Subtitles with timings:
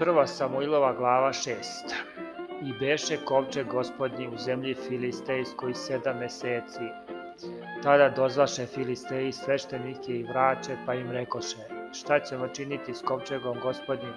[0.00, 1.54] Prva Samuilova glava 6
[2.62, 6.86] I beše kovčeg gospodnji u zemlji Filistejskoj sedam meseci.
[7.82, 11.56] Tada dozvaše Filisteji sveštenike i vraće, pa im rekoše,
[11.92, 14.12] šta ćemo činiti s kovčegom gospodnjim?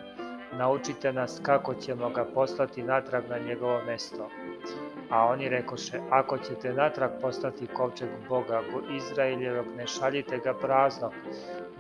[0.58, 4.30] Naučite nas kako ćemo ga poslati natrag na njegovo mesto.
[5.10, 8.62] A oni rekoše, ako ćete natrag poslati kovčeg Boga
[8.96, 11.14] Izraeljevog, ne šaljite ga praznog,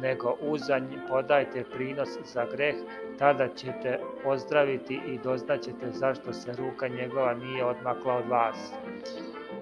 [0.01, 2.75] nego uzanj podajte prinos za greh,
[3.19, 8.73] tada ćete ozdraviti i doznaćete zašto se ruka njegova nije odmakla od vas.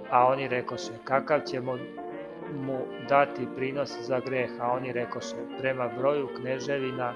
[0.09, 1.77] A oni rekoše, kakav ćemo
[2.55, 7.13] mu dati prinos za greh, a oni rekoše, prema broju kneževina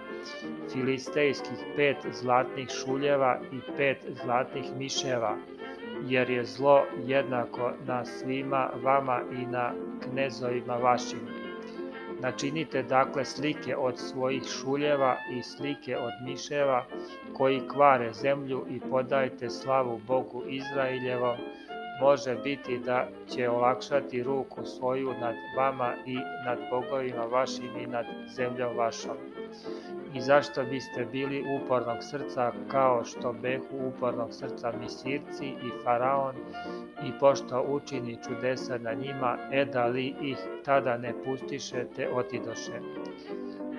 [0.73, 5.37] filistejskih pet zlatnih šuljeva i pet zlatnih miševa,
[6.05, 9.71] jer je zlo jednako na svima vama i na
[10.03, 11.44] knezovima vašim
[12.21, 16.85] Načinite dakle slike od svojih šuljeva i slike od miševa
[17.33, 21.37] koji kvare zemlju i podajte slavu Bogu Izraeljevom,
[22.01, 26.15] može biti da će olakšati ruku svoju nad vama i
[26.45, 29.17] nad bogovima vašim i nad zemljom vašom.
[30.13, 36.35] I zašto biste bili upornog srca kao što behu upornog srca misirci i faraon
[37.03, 42.79] i pošto učini čudesa na njima, e da li ih tada ne pustiše te otidoše.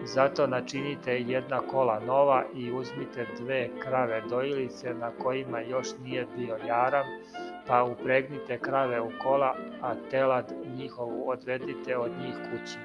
[0.05, 6.56] Zato načinite jedna kola nova i uzmite dve krave dojilice na kojima još nije bio
[6.67, 7.06] jaram,
[7.67, 12.78] pa upregnite krave u kola, a telad njihovu odvedite od njih kući.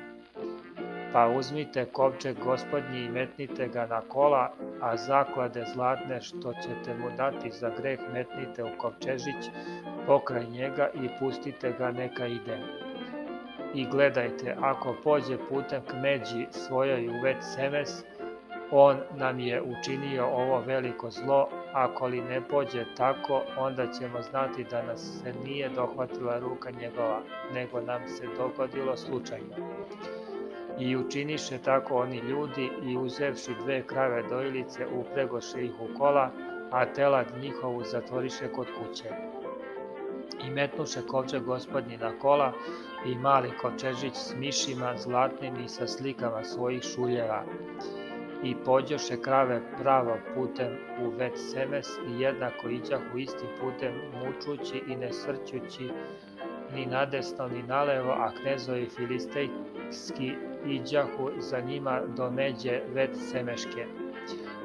[1.14, 7.10] Pa uzmite kovčeg gospodnji i metnite ga na kola, a zaklade zlatne što ćete mu
[7.18, 9.52] dati za greh metnite u kovčežić
[10.08, 12.58] pokraj njega i pustite ga neka ide.
[13.74, 17.90] I gledajte, ako pođe putem k međi svojoj u već semes,
[18.72, 24.64] on nam je učinio ovo veliko zlo, ako li ne pođe tako, onda ćemo znati
[24.64, 27.22] da nas se nije dohvatila ruka njegova,
[27.54, 29.56] nego nam se dogodilo slučajno.
[30.80, 36.32] I učiniše tako oni ljudi i uzevši dve krave dojilice upregoše ih u kola,
[36.72, 39.10] a telad njihovu zatvoriše kod kuće.
[40.48, 42.54] I metnuše kovče gospodnji na kola
[43.06, 47.44] i mali kovčežić s mišima zlatnim i sa slikama svojih šuljeva
[48.44, 50.68] i pođoše krave pravo putem
[51.06, 55.90] u već semes i jednako iđahu istim putem mučući i ne svrćući
[56.76, 60.32] ni nadesno ni nalevo, a knezovi filistejski
[60.68, 63.86] iđahu za njima do međe već semeške.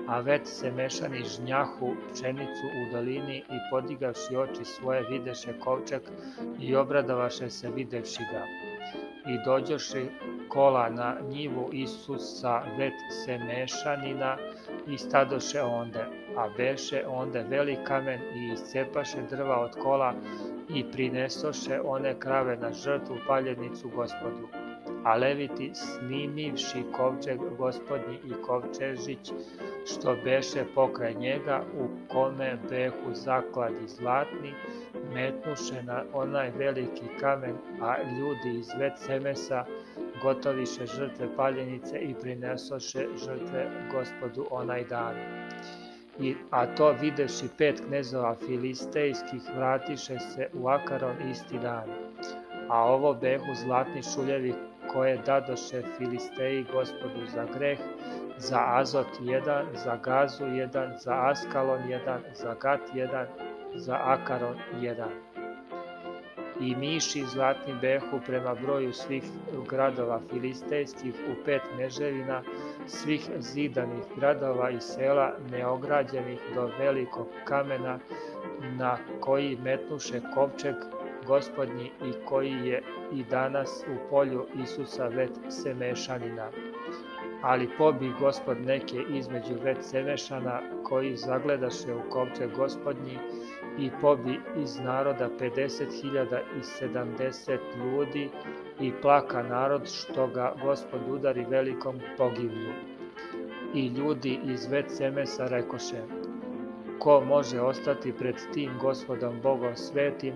[0.09, 6.03] A već semešani žnjahu pšenicu u dolini i podigavši oči svoje videše kovčak
[6.61, 8.45] i obradavaše se videvši ga
[9.33, 10.07] i dođoše
[10.57, 12.95] kola na njivu Isusa vet
[13.25, 14.37] se mešanina
[14.87, 16.05] i stadoše onde,
[16.37, 20.15] a beše onde velik kamen i iscepaše drva od kola
[20.75, 24.49] i prinesoše one krave na žrtvu paljenicu gospodu.
[25.05, 29.33] A leviti snimivši kovčeg gospodnji i kovčežić,
[29.87, 34.53] što beše pokraj njega, u kome behu zakladi zlatni,
[35.15, 39.65] metnuše na onaj veliki kamen, a ljudi iz već semesa
[40.23, 45.15] gotoviše žrtve paljenice i prinesoše žrtve gospodu onaj dan.
[46.21, 51.91] I, a to videši pet knezova filistejskih vratiše se u Akaron isti dan.
[52.69, 54.55] A ovo behu zlatni šuljevi
[54.93, 57.79] koje dadoše Filisteji gospodu za greh,
[58.39, 63.27] za Azot jedan, za Gazu jedan, za Askalon jedan, za Gat jedan,
[63.75, 65.26] za Akaron jedan.
[66.61, 69.25] I miši zlatni behu prema broju svih
[69.71, 72.43] gradova filistejskih u pet neževina,
[72.87, 77.99] svih zidanih gradova i sela neograđenih do velikog kamena
[78.79, 80.75] na koji metnuše kovčeg
[81.27, 82.83] gospodnji i koji je
[83.13, 86.51] i danas u polju Isusa vet Semešanina.
[87.43, 93.19] Ali pobi gospod neke između vet Semešana koji zagledaše u kovče gospodnji
[93.79, 98.31] i pobi iz naroda 50.000 i 70 ljudi
[98.81, 102.73] i plaka narod što ga gospod udari velikom pogivlju.
[103.75, 106.03] I ljudi iz vet Semesa rekoše,
[106.99, 110.35] ko može ostati pred tim gospodom Bogom svetim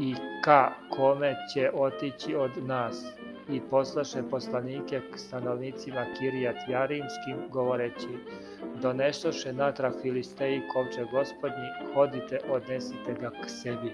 [0.00, 0.14] i
[0.44, 3.16] ka kome će otići od nas
[3.48, 8.08] i poslaše poslanike k stanovnicima Kirijat Jarimskim govoreći
[8.82, 13.92] donesoše natrag Filisteji kovče gospodnji, hodite, odnesite ga k sebi.